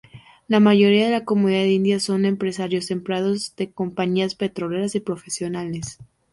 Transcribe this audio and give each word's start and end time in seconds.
La 0.47 0.59
mayoría 0.59 1.05
de 1.05 1.11
la 1.11 1.25
comunidad 1.25 1.65
india 1.65 1.99
son 1.99 2.25
empresarios, 2.25 2.89
empleados 2.89 3.55
de 3.55 3.69
compañías 3.69 4.33
petroleras 4.33 4.95
y 4.95 4.99
profesionales. 4.99 5.99